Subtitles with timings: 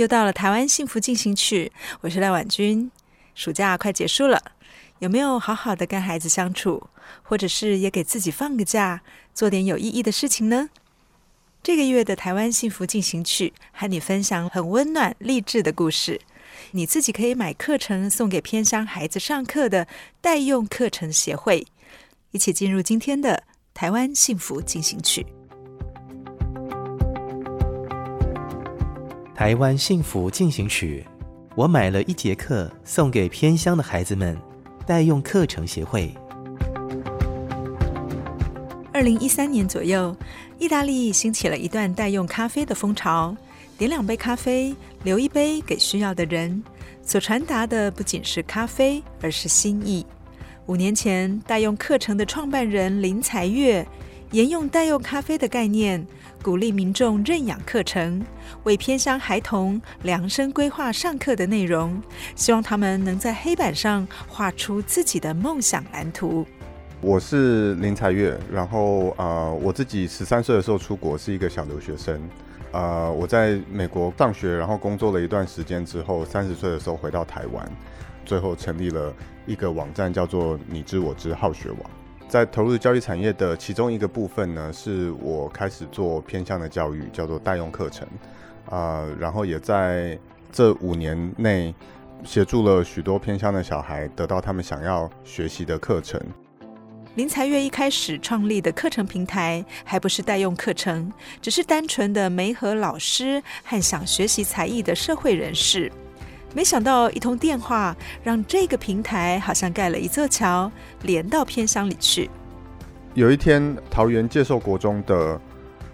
[0.00, 2.90] 又到了台湾幸福进行曲，我是赖婉君。
[3.34, 4.42] 暑假快结束了，
[5.00, 6.88] 有没有好好的跟孩子相处，
[7.22, 9.02] 或者是也给自己放个假，
[9.34, 10.70] 做点有意义的事情呢？
[11.62, 16.18] 这个月的台湾幸福进行曲，和你分享很温暖励志的故事。
[16.70, 19.86] 你自己可以买课程送给偏乡孩子上课的
[20.22, 21.66] 代用课程协会，
[22.30, 23.42] 一起进入今天的
[23.74, 25.26] 台湾幸福进行曲。
[29.40, 31.02] 台湾幸福进行曲，
[31.56, 34.36] 我买了一节课送给偏乡的孩子们，
[34.86, 36.12] 代用课程协会。
[38.92, 40.14] 二零一三年左右，
[40.58, 43.34] 意大利兴起了一段代用咖啡的风潮，
[43.78, 46.62] 点两杯咖啡，留一杯给需要的人，
[47.02, 50.04] 所传达的不仅是咖啡，而是心意。
[50.66, 53.88] 五年前，代用课程的创办人林才月，
[54.32, 56.06] 沿用代用咖啡的概念，
[56.40, 58.24] 鼓励民众认养课程，
[58.62, 62.00] 为偏乡孩童量身规划上课的内容，
[62.36, 66.46] 希望他们能在黑板上画出自己的梦想蓝图。
[67.00, 72.20] 我是林才月，然后啊、呃，我自己十三岁的时候出国，是一个小留学生。
[72.70, 77.68] 啊、我在美国上学，然后工作了一段时间之后，三十岁的时候回到台湾，
[78.24, 79.12] 最后成立了
[79.44, 81.80] 一个网站，叫做“你知我知好学网”。
[82.30, 88.06] 在投入教育产业的其中一个部分呢，是我开始做偏向的教育，叫做代用课程，
[88.66, 90.16] 啊、然后也在
[90.52, 91.74] 这五年内
[92.22, 96.20] 协助了许多偏乡的小孩得到他们想要学习的课程。
[97.16, 105.90] 林才月一开始创立的课程平台还不是代用课程，只是单纯的媒合老师和想学习才艺的社会人士。
[106.52, 110.70] 没想到一通电话，让这个平台好像盖了一座桥，
[111.02, 112.28] 连到偏乡里去。
[113.14, 115.40] 有一天，桃园介寿国中的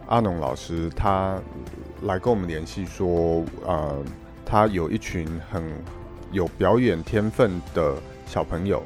[0.06, 1.38] 阿农老师，他
[2.02, 4.02] 来跟我们联系说，呃，
[4.46, 5.62] 他有一群很
[6.32, 7.96] 有表演天分的
[8.26, 8.82] 小朋友，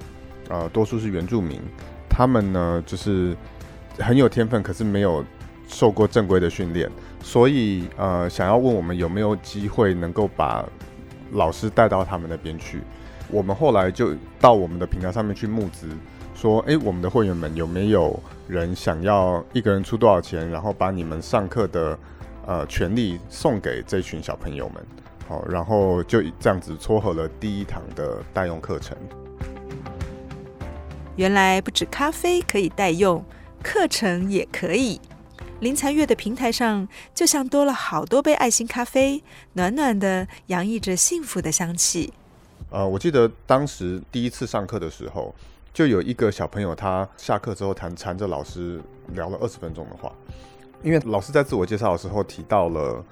[0.49, 1.61] 呃，多数是原住民，
[2.09, 3.37] 他们呢就是
[3.99, 5.25] 很有天分，可是没有
[5.69, 6.91] 受过正规的训练，
[7.23, 10.65] 所以呃，想要问我们有没有机会能够把
[11.33, 12.83] 老师带到他们那边去，
[13.29, 15.89] 我们后来就到我们的平台上面去募资，
[16.35, 18.19] 说：诶，我们的会员们有没有
[18.49, 21.99] 人想要一个人出多少钱，然后把你们上课的
[22.47, 24.85] 呃权利送给这群小朋友们？
[25.29, 28.97] 好，然后就这样子撮合了第一堂的代用课程。
[31.17, 33.23] 原来不止咖啡可以代用，
[33.63, 35.01] 课程也可以。
[35.61, 39.23] 林才月的平台上，就像多了好多杯爱心咖啡，
[39.53, 42.13] 暖暖的，洋溢着幸福的香气。
[42.71, 45.35] 呃，我记得当时第一次上课的时候，
[45.75, 50.11] 就有一个小朋友，他下课之后谈缠着老师聊了二十分钟的话，
[50.83, 53.05] 因为老师在自我介绍的时候提到了，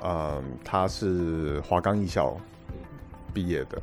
[0.00, 2.34] 呃，他是华冈艺校
[3.34, 3.80] 毕业的，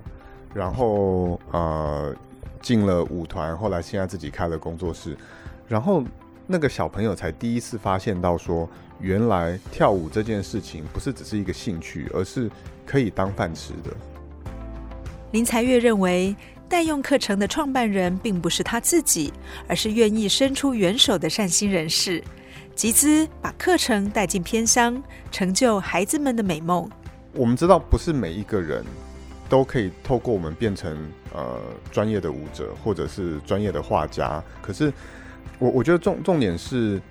[0.55, 2.16] 然后呃
[2.63, 5.16] 进了舞团，后来现在自己开了工作室，
[5.67, 6.03] 然后。
[6.50, 8.69] 那个小朋友才第一次发现到说，
[9.02, 12.50] 原来跳舞这件事情不是只是一个兴趣，而是
[12.85, 13.94] 可以当饭吃的。
[15.32, 16.34] 林才月认为，
[16.70, 19.34] 代用课程的创办人并不是他自己，
[19.67, 22.23] 而是愿意伸出援手的善心人士，
[22.73, 26.90] 集资把课程带进偏乡，成就孩子们的美梦。
[27.34, 28.85] 我们知道，不是每一个人
[29.49, 30.97] 都可以透过我们变成
[31.34, 31.59] 呃
[31.91, 34.94] 专业的舞者，或者是专业的画家，可是。
[35.59, 37.02] 我我觉得重重点是，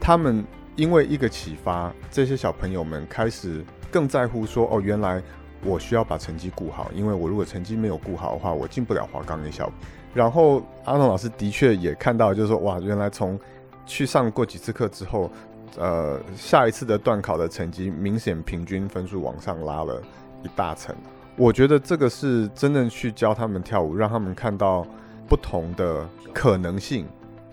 [0.00, 0.44] 他们
[0.76, 5.22] 因为一个启发，这些小朋友们开始更在乎说，哦，原来
[5.62, 9.70] 我需要把成绩顾好，因为我如果成绩没有顾好的话，我进不了华冈艺校。
[10.12, 13.38] 然后阿龙老师的确也看到，就是说，哇，原来从
[13.86, 15.30] 去上过几次课之后，
[15.76, 20.00] 呃，下一次的段考的成绩明显平均分数往上拉了
[20.42, 20.94] 一大层。
[21.36, 24.86] 我觉得这个是真正去教他们跳舞，让他们看到
[25.28, 27.06] 不同的可能性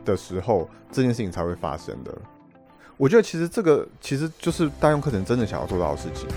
[0.06, 2.15] 的时候，这件事情才会发生的。
[2.98, 6.27] 我觉得其实这个其实就是大用课程真的想要做到的事情。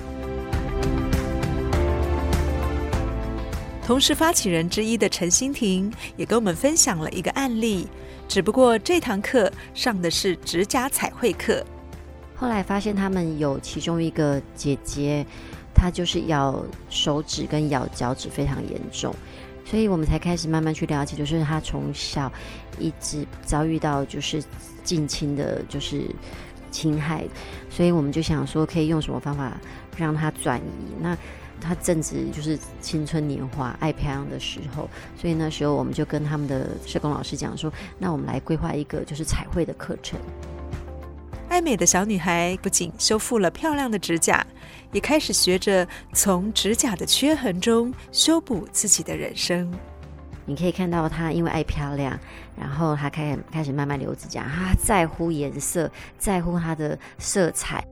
[3.86, 7.86] 同时发起人之一的陈欣婷也跟我们分享了一个案例，
[8.26, 11.62] 只不过这堂课上的是指甲彩绘课。
[12.34, 15.26] 后来发现他们有其中一个姐姐，
[15.74, 19.14] 她就是咬手指跟咬脚趾非常严重，
[19.64, 22.30] 所以我们才开始慢慢去了解，就是他从小
[22.78, 24.42] 一直遭遇到就是
[24.82, 26.04] 近亲的，就是
[26.70, 27.24] 侵害，
[27.70, 29.56] 所以我们就想说可以用什么方法
[29.96, 30.94] 让他转移。
[31.00, 31.16] 那
[31.60, 34.88] 他正值就是青春年华、爱漂亮的时候，
[35.18, 40.18] 所以那时候我们就跟他们的社工老师讲说：“那我们来规划一个就是彩绘的课程。”
[41.54, 44.44] 爱美的小女孩不仅修复了漂亮的指甲，
[44.90, 49.72] 也开始学着从指甲的缺痕中修补自己的人生。
[50.44, 52.18] 你可以看到她因为爱漂亮，
[52.58, 57.84] 然后她开始开始慢慢留指甲，她在乎颜色，在乎她的色彩。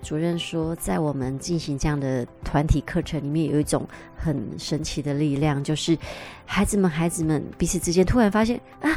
[0.00, 3.84] 主任说，在我们进行这样的团体课程里面，有一种
[4.14, 5.98] 很神奇的力量，就是
[6.46, 8.90] 孩子们、孩子们彼此之间突然发现啊，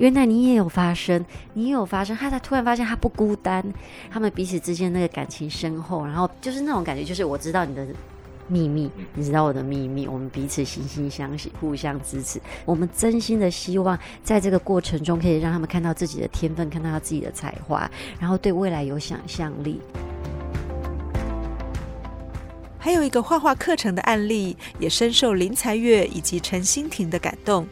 [0.00, 3.62] 原来你也有发生，你也有发生，他才突然发现他不孤单，
[4.10, 7.86] 他们彼此之间那个感情深厚，然后就是那种感觉，就是我知道你的
[8.48, 12.40] 秘密，你知道我的秘密，我们彼此惺惺相惜，互相支持。
[12.64, 17.88] 我们真心的希望，在这个过程中，可以让他们看到自己的天分，看到他自己的才华，
[18.18, 19.82] 然后对未来有想象力。
[22.78, 27.68] 还有一个画画课程的案例，也深受林才月以及陈欣婷的感动。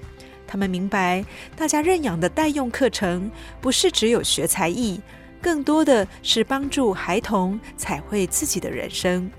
[0.48, 1.24] 他们明白，
[1.54, 3.30] 大家认养的代用课程
[3.60, 5.00] 不是只有学才艺，
[5.40, 9.30] 更多的是帮助孩童彩绘自己的人生。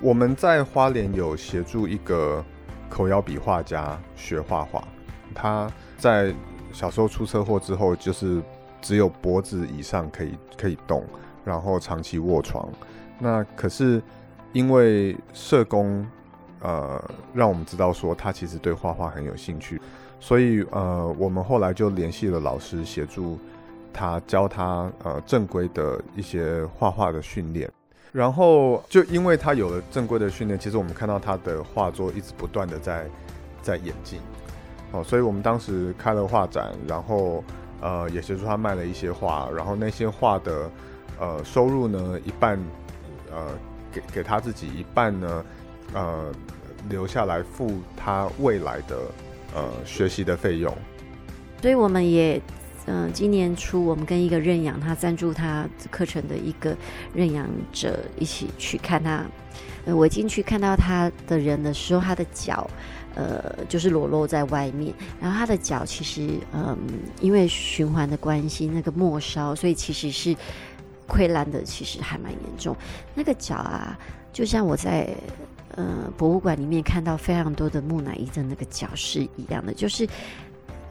[0.00, 2.42] 我们在花莲有协助一个
[2.88, 4.86] 口摇笔画家学画画，
[5.34, 6.32] 他在
[6.72, 8.40] 小时候出车祸之后，就是
[8.80, 11.04] 只有脖子以上可以可以动，
[11.44, 12.66] 然后长期卧床。
[13.18, 14.00] 那可是。
[14.54, 16.06] 因为社工，
[16.60, 19.82] 呃，让我们知道说他其实对画画很有兴趣，
[20.24, 23.38] 所以呃，我们后来就联系了老师协助
[23.92, 27.70] 他教他呃正规的一些画画的训练，
[28.10, 33.06] 然后就因为他有了正规的训练，其实我们看到他的画作一直不断的在
[33.60, 34.18] 在演进，
[34.92, 37.44] 哦，所以我们当时开了画展，然后
[37.82, 40.70] 呃也协助他卖了一些画，然后那些画的
[41.20, 42.58] 呃收入呢一半
[43.30, 43.48] 呃。
[43.92, 45.44] 给给他自己一半呢，
[45.92, 46.32] 呃，
[46.88, 48.96] 留下来付他未来的
[49.54, 50.76] 呃学习的费用。
[51.62, 52.36] 所以我们也，
[52.86, 56.76] 嗯、呃，今年初我们跟一个认养他赞助他课程的一个
[57.14, 59.24] 认养者一起去看他。
[59.86, 62.68] 呃，我进去看到他的人的时候，他的脚，
[63.14, 64.92] 呃，就是裸露在外面。
[65.20, 66.76] 然后他的脚其实，嗯、
[67.20, 70.36] 因为循环的关系，那个末梢，所以其实是。
[71.06, 72.74] 溃烂的其实还蛮严重，
[73.14, 73.94] 那个脚啊，
[74.32, 75.14] 就像我在
[75.76, 80.06] 呃博物馆里面看到非常多的木乃伊的那个脚是一样的，就是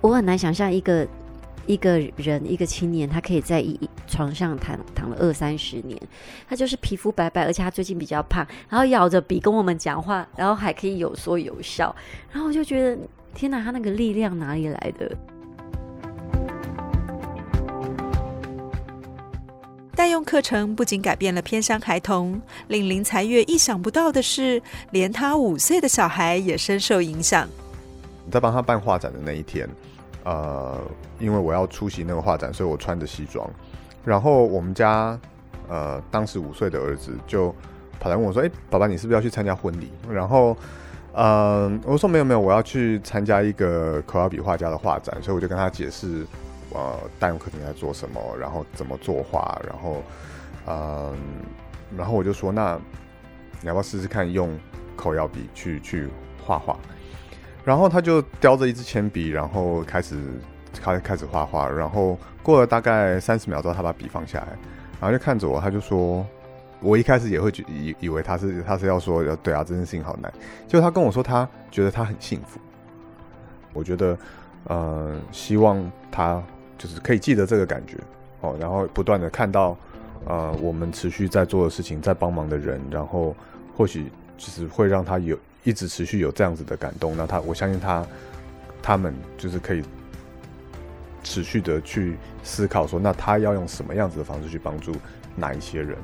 [0.01, 1.07] 我很难想象一个
[1.65, 5.99] 一个人一个青年他可以在一床上躺躺了二三十年，
[6.47, 11.95] 他就是皮肤白白，而且他最近比较胖，然后咬着笔跟我们讲话，然后还可以有说有笑，
[12.31, 13.01] 然后我就觉得
[13.33, 15.17] 天哪，他那个力量哪里来的？
[19.95, 24.59] 代用课程不仅改变了偏乡孩童，令林才月意想不到的是，
[24.89, 27.47] 连他五岁的小孩也深受影响。
[28.31, 29.69] 在帮他办画展的那一天，
[30.23, 30.79] 呃，
[31.19, 33.47] 因为我要出席那个画展，所以我穿着西装。
[34.03, 35.17] 然后我们家
[35.69, 37.53] 呃当时五岁的儿子就
[37.99, 40.57] 跑来问我说：“哎，爸爸，你是不是要去参加婚礼？”然后，
[41.13, 46.25] 嗯、呃，我说：“没有没有，我要去参加一个口摇笔画家的画展。”所以我就跟他解释。
[46.73, 48.19] 呃，代用客厅在做什么？
[48.39, 49.61] 然后怎么作画？
[49.67, 50.03] 然后，
[50.65, 51.15] 嗯，
[51.95, 52.79] 然后我就说，那
[53.61, 54.57] 你要不要试试看用
[54.95, 56.09] 口摇笔去去
[56.43, 56.75] 画画？
[57.63, 60.17] 然后他就叼着一支铅笔，然后开始
[60.81, 61.69] 开开始画画。
[61.69, 64.47] 然后过了大概三十秒之后，他把笔放下来，
[64.99, 66.25] 然后就看着我，他就说
[66.81, 70.33] ：“我一开始也会觉以以为他是他是要说，对啊，这件事情好难。”
[70.67, 72.59] 结果他跟我说，他觉得他很幸福。
[73.73, 74.17] 我觉得，
[74.69, 75.79] 嗯，希望
[76.11, 76.41] 他。
[76.77, 77.97] 就是可以记得这个感觉
[78.41, 79.77] 哦，然后不断的看到，
[80.25, 83.35] 呃，我们持续在做的事情，在帮忙的人，然后
[83.77, 87.15] 或许就是会让他有一直持续有这样子的感动。
[87.15, 88.05] 那他，我相信他，
[88.81, 89.81] 他们就是可以
[91.23, 94.91] 持续的去思考说，那他要用什么样子的方式去帮助
[95.35, 95.97] 哪一些人。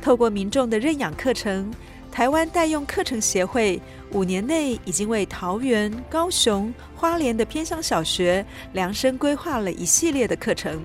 [0.00, 1.72] 透过民众的认养课程。
[2.12, 10.84] 台湾代用课程协会五年内已经为桃园、高雄、花莲的偏乡小学量身规划了一系列的课程。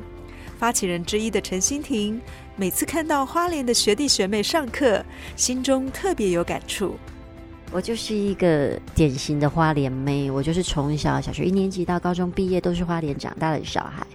[0.57, 2.19] 发起人之一的陈欣婷，
[2.55, 5.03] 每次看到花莲的学弟学妹上课，
[5.35, 6.95] 心中特别有感触。
[7.71, 14.07] 我就是一个典型的花莲妹，我就是从小小学一年级到高中毕业都是花莲长大的小孩。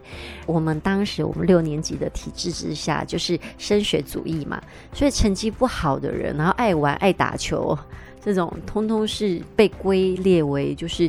[0.47, 4.61] 我们当时我们六年级的体制之下，就是升学主义嘛，
[4.93, 7.79] 所以成绩不好的人，然后爱玩爱打球，
[8.21, 11.09] 这种通通是被归列为就是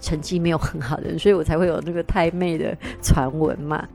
[0.00, 3.86] 成绩没有很好的人，所以我才会有那个太妹的传闻嘛。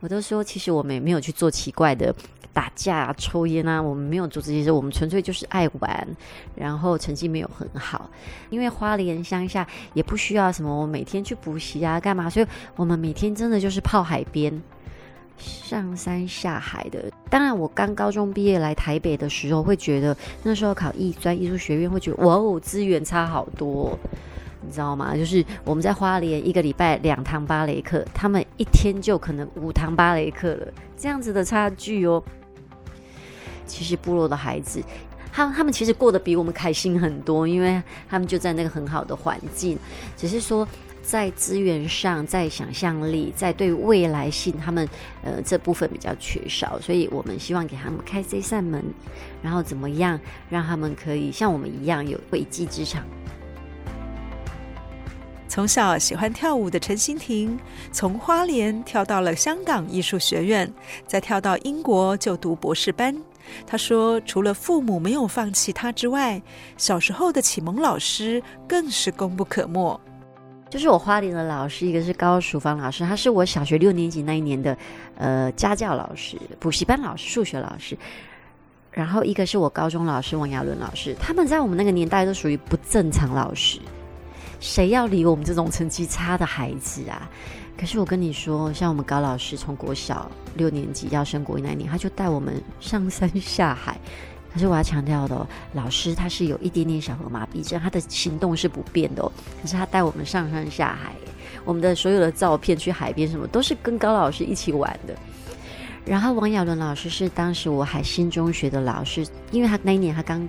[0.00, 2.14] 我都说，其实我们也没有去做奇怪的。
[2.52, 6.08] 打架啊、抽烟啊，我们没有做这些事，我们纯粹就是爱玩，
[6.54, 8.10] 然后成绩没有很好。
[8.50, 12.28] 因为花莲乡下也不需要什么，我每天去补习啊，干嘛？
[12.28, 14.60] 所以我们每天真的就是泡海边、
[15.36, 17.04] 上山下海的。
[17.30, 23.96] 当然，我刚高中毕业来台北的时候，会觉得那时候考艺专艺术学院，会觉得哇哦，资源差好多，
[24.62, 25.16] 你知道吗？
[25.16, 32.20] 就是我们在花莲一个礼拜两堂芭蕾课，他们一天就可能五堂芭蕾课了，这样子的差距哦。
[33.68, 34.82] 其实部落的孩子，
[35.30, 39.78] 他他们其实过得比我们开心很多，因为他们就在那个很好的环境。
[40.16, 40.66] 只是说
[41.02, 44.88] 在资源上，在想象力，在对未来性，他们
[45.22, 48.82] 呃这部分比较缺少，所以我们希望给他们开这扇门，
[49.42, 50.18] 然后怎么样
[50.50, 53.04] 让他们可以像我们一样有一技之长。
[55.48, 57.58] 从小喜欢跳舞的陈欣婷，
[57.90, 60.70] 从花莲跳到了香港艺术学院，
[61.06, 63.16] 再跳到英国就读博士班。
[63.66, 66.40] 他说：“除了父母没有放弃他之外，
[66.76, 70.00] 小时候的启蒙老师更是功不可没。
[70.70, 74.76] 就是我花莲的老师，一个是高淑芳老师，他是我小学六年级那一年的
[75.16, 77.96] 呃家教老师、补习班老师、数学老师。
[78.90, 83.78] 然后一个是我高中老师王亚伦老师，他们在我们那个年代都属于不正常老师。
[84.60, 87.30] 谁要理我们这种成绩差的孩子啊？”
[87.78, 93.96] 可是我跟你说，像我们高老师从国小六年级要升国一那年，他就带我们上山下海。
[94.52, 99.30] 可是我要强调的哦，老师他是有一点点小河麻痹症，他的行动是不变的哦。
[99.62, 101.14] 可是他带我们上山下海，
[101.64, 105.14] 我们的所有的照片去海边什么都是跟高老师一起玩的。
[106.04, 110.48] 然后王亚伦老师是当时我海星中学的老师，因为他那一年他刚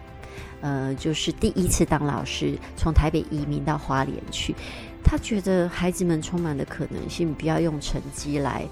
[0.61, 4.55] 呃就是第一次当老师，从台北移民到花莲去。
[5.03, 8.63] 他觉得孩子们充满的可能性，不要用成绩来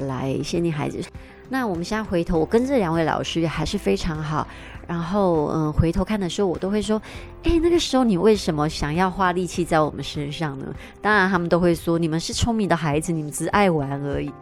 [0.00, 1.02] 来限定孩子。
[1.48, 4.46] 那我们现在回头，我跟这两位老师还是非常好。
[4.88, 7.00] 然后，嗯，回头看的时候，我都会说
[7.42, 14.32] ：“诶，那个时候你为什么想要花力气在我们身上呢？”当然，他们都会说：“你们是聪明的孩子，你们只爱玩而已。”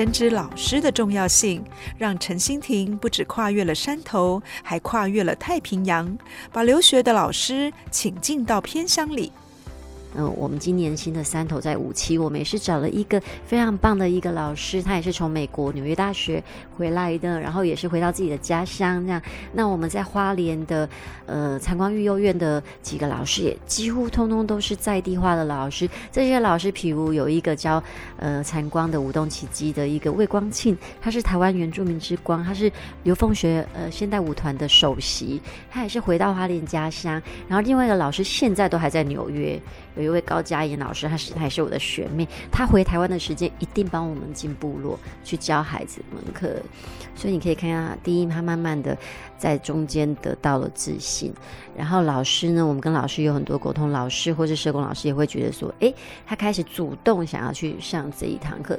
[0.00, 1.62] 深知老师的重要性，
[1.98, 6.16] 让陈欣婷不止跨越了山头，还跨越了太平洋，
[6.50, 9.30] 把留学的老师请进到偏乡里。
[10.16, 16.42] 嗯，我们今年新的三头在五期，我们也是找了一个非常棒的一个老师，他也是从美国纽约大学
[16.76, 19.22] 回来的，然后也是回到自己的家乡这样。
[19.52, 20.88] 那我们在花莲的
[21.26, 25.88] 呃禅光育幼院的几个老师也几乎通通都是在地化的老师。
[26.10, 27.82] 这些老师，譬如有一个教
[28.16, 32.70] 呃禅光的舞动奇迹的一个魏光庆，他是台湾原住民之光，他是
[33.04, 35.40] 刘凤学呃现代舞团的首席，
[35.70, 37.22] 他也是回到花莲家乡。
[37.48, 39.60] 然后另外一个老师现在都还在纽约。
[40.00, 46.56] 有一位高嘉妍老师，她是她也是我的学妹，她回台湾的时间一定帮我们进部落去教孩子们课，
[47.14, 48.96] 所以你可以看下，第一，她慢慢的
[49.36, 51.32] 在中间得到了自信，
[51.76, 55.94] 然后老师呢，我们跟老师有很多沟通，老师或是社工老师也会觉得说，诶，
[56.26, 58.78] 她开始主动想要去上这一堂课。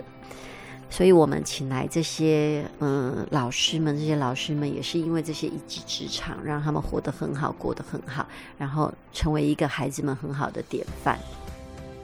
[0.92, 11.18] 所以我们请来这些嗯老师们，这些老师们也是因为这些一技之长，让他们活得很好，过得很好，然后成为一个孩子们很好的典范。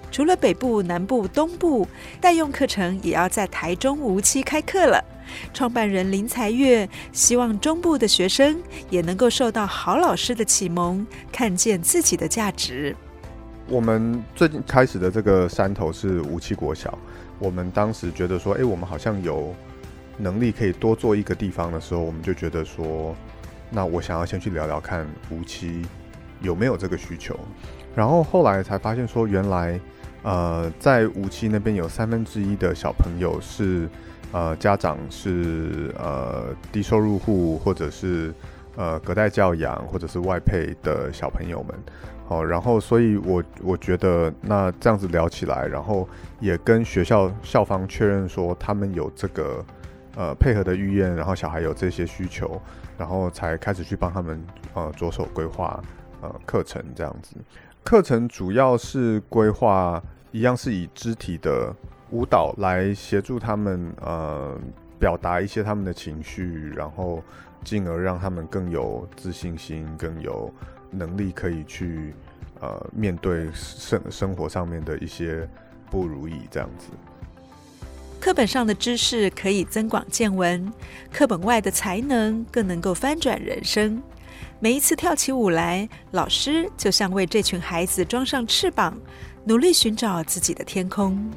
[0.10, 1.86] 除了北部、南部、东部
[2.22, 5.04] 代用课程，也要在台中无期开课了。
[5.54, 8.58] 创办人林才月希望中部的学生
[8.90, 12.96] 也能够受到好老师的启蒙，看见自己的价值。
[13.68, 16.98] 我们最近开始的这个山头是无期国小。
[17.40, 19.54] 我们当时觉得说，哎，我们好像有
[20.18, 23.16] 能力可以多做一个地方的时候，我们就觉得说，
[23.70, 25.86] 那我想要先去聊聊看无期
[26.42, 27.40] 有没有这个需求。
[27.96, 29.80] 然后后来才发现说，原来
[30.24, 33.88] 呃，在无期那边有三分之一的小朋友是
[34.32, 38.34] 呃家长是呃低收入户，或者是
[38.76, 41.76] 呃隔代教养，或者是外配的小朋友们。
[42.28, 46.06] 好，然后所以我我觉得那这样子聊起来，然后
[46.42, 49.66] 也跟学校校方确认说他们有这个
[50.18, 52.62] 呃配合的预验，然后小孩有这些需求，
[52.98, 55.82] 然后才开始去帮他们呃着手规划
[56.22, 57.38] 呃课程这样子。
[57.82, 60.04] 课程主要是规划
[60.34, 61.74] 一样是以肢体的
[62.10, 64.60] 舞蹈来协助他们呃
[65.00, 67.24] 表达一些他们的情绪，然后
[67.64, 70.54] 进而让他们更有自信心，更有。
[70.98, 72.14] 能力可以去
[72.60, 75.48] 呃面对生生活上面的一些
[75.92, 76.88] 不如意，这样子。
[78.20, 80.74] 课本上的知识可以增广见闻，
[81.14, 84.02] 课本外的才能更能够翻转人生。
[84.60, 88.98] 每一次跳起舞来，老师就像为这群孩子装上翅膀，
[89.46, 91.32] 努力寻找自己的天空。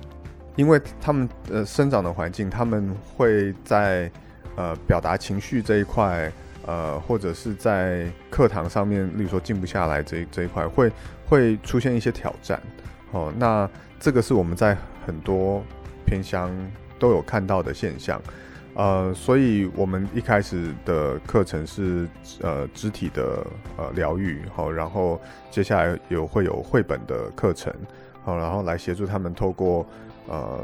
[0.56, 4.10] 因为他们呃生长的环境，他们会在
[4.56, 6.32] 呃表达情绪这一块。
[6.70, 10.92] 呃，或者是在课堂上面，例如说静不下来这这一块，会
[11.26, 12.62] 会出现一些挑战。
[13.10, 15.64] 哦，那这个是我们在很多
[16.06, 16.48] 偏乡
[16.96, 18.22] 都有看到的现象。
[18.74, 22.08] 呃，所以我们一开始的课程是
[22.40, 23.44] 呃肢体的
[23.76, 27.74] 呃疗愈，好、哦，然后接下来有会有绘本的课程，
[28.22, 29.84] 好、哦，然后来协助他们透过
[30.28, 30.60] 呃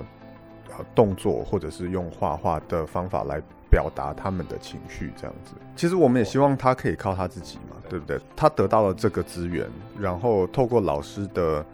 [0.94, 3.42] 动作或者是用画画的方法来。
[3.76, 5.52] 表达他们的情绪，这样子。
[5.76, 8.18] 其实我们也希望他可以靠他自己嘛，对不对？
[8.34, 9.68] 他得到了这个资源，
[10.00, 11.66] 然后透过老师的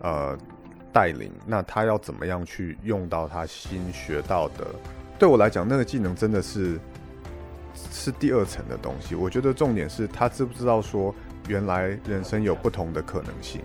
[0.00, 0.38] 呃
[0.90, 4.66] 带领，那他要怎么样去用到他新学到的？
[5.18, 6.80] 对我来讲，那个技能真的是
[7.74, 9.14] 是第二层的东西。
[9.14, 11.14] 我觉得重点是他知不知道说，
[11.46, 13.60] 原来人生有不同的可能性，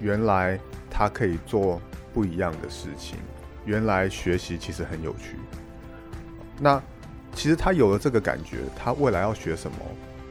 [0.00, 0.58] 原来
[0.90, 1.78] 他可以做
[2.14, 3.18] 不一样的事情，
[3.66, 5.36] 原来学习其实很有趣。
[6.58, 6.82] 那。
[7.34, 9.76] 其实他有了这个感觉，他未来要学什么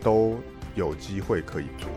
[0.04, 0.38] 都
[0.76, 1.90] 有机会可以做。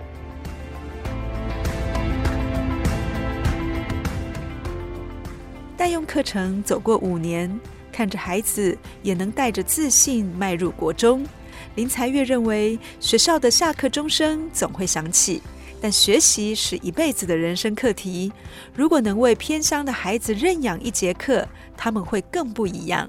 [5.76, 7.58] 代用课程走过五年，
[7.90, 11.26] 看着孩子也能带着自信迈入国中，
[11.74, 15.42] 林才月认为学校的下课钟声总会响起，
[15.80, 18.30] 但学习是一辈子的人生课题。
[18.74, 23.08] 如果能为偏乡的孩子认养一节课，他们会更不一样。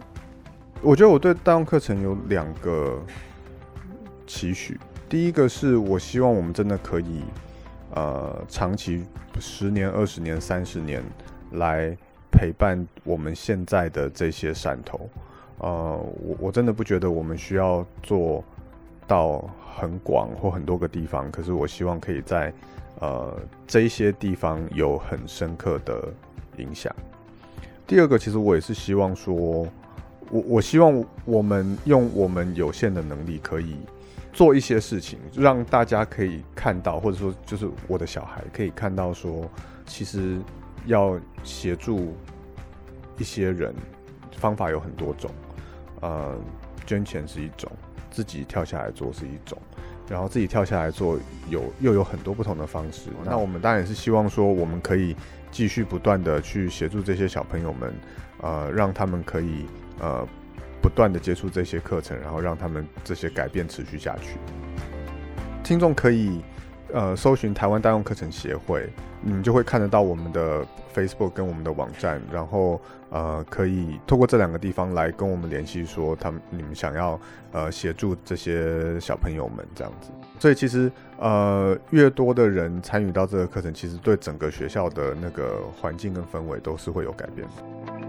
[0.84, 3.00] 我觉得我对代用课程有两个
[4.26, 4.80] 期许。
[5.08, 7.22] 第一个是我希望我们真的可以，
[7.94, 9.06] 呃，长期
[9.40, 11.04] 十年、二十年、三十年
[11.52, 11.96] 来
[12.32, 15.08] 陪伴我们现在的这些山头。
[15.60, 15.70] 呃，
[16.20, 18.44] 我我真的不觉得我们需要做
[19.06, 22.52] 到很广或很多个地方，可是我希望可以在
[23.00, 26.12] 呃这些地方有很深刻的
[26.58, 26.92] 影响。
[27.86, 29.68] 第二个，其实我也是希望说。
[30.30, 33.76] 我我希望我们用我们有限的能力，可以
[34.32, 39.50] 做一些事情，让大家可以看到，或者说就是我的小孩可以看到，说
[39.86, 40.40] 其实
[40.86, 42.16] 要协助
[43.18, 43.76] 一些人，
[44.38, 45.30] 方法有很多种，
[46.00, 46.38] 呃，
[46.86, 47.70] 捐钱是一种，
[48.10, 49.58] 自己跳下来做是一种，
[50.08, 53.10] 然后自己跳下来做有又有很多不同的方式。
[53.26, 55.14] 那我们当然也是希望说，我们可以
[55.52, 57.94] 继续不断的去协助这些小朋友们，
[58.42, 59.66] 呃，让他们可以。
[60.02, 60.28] 呃，
[60.82, 64.38] 不断的接触这些课程，然后让他们这些改变持续下去。
[65.64, 66.42] 听众可以
[66.92, 68.90] 呃搜寻台湾代用课程协会，
[69.22, 77.20] 你就会看得到我们的 Facebook 跟我们的网站，然后呃可以透过这两个地方来跟我们联系，说他们你们想要
[77.52, 80.10] 呃协助这些小朋友们这样子。
[80.40, 88.01] 所以其实呃越多的人参与到这个课程，其实对整个学校的那个环境跟氛围都是会有改变的。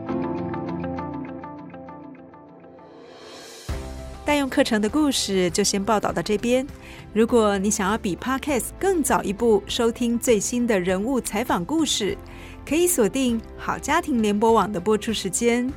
[4.24, 6.64] 代用课程的故事就先报道到这边。
[7.12, 12.16] 如果你想要比 Podcast 更早一步收听最新的人物采访故事，
[12.64, 15.70] 可以锁定好家庭联播网的播出时间。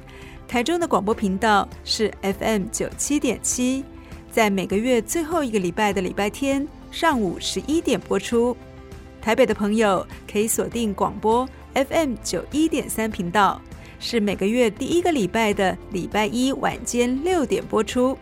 [0.47, 3.83] 台中的广播频道是 FM 九七点七，
[4.31, 8.55] 在每个月最后一个礼拜的礼拜天上午十一点播出。
[9.19, 13.59] 台北的朋友可以锁定广播 FM 九一点三频道，
[13.99, 18.15] 是每个月第一个礼拜的礼拜一晚间六点播出。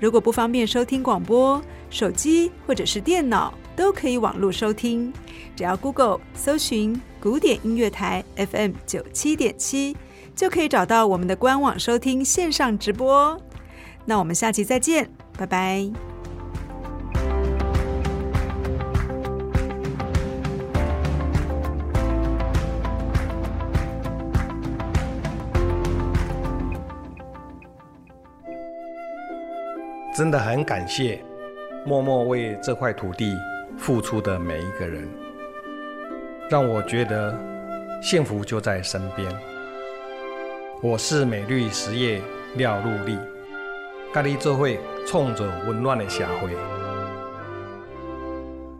[0.00, 5.12] 如果不方便收听广播，手机或者是电脑都可以网络收听，
[5.56, 9.96] 只要 Google 搜寻古典音乐台 FM 九七点七，
[10.34, 13.40] 就可以找到我们的官网收听线上直播。
[14.04, 16.17] 那我们下期再见，拜拜。
[30.18, 31.22] 真的很感谢
[31.86, 33.38] 默默为这块土地
[33.76, 35.08] 付出的每一个人。
[36.50, 37.32] 让我觉得
[38.02, 39.32] 幸福就在身边。
[40.82, 42.20] 我是美绿实业
[42.56, 43.16] 廖禄立，
[44.12, 44.66] 咖喱做伙
[45.06, 46.50] 创造温暖的社会。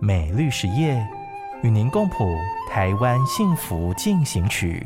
[0.00, 1.00] 美绿实业
[1.62, 2.34] 与您共谱
[2.68, 4.84] 台湾幸福进行曲。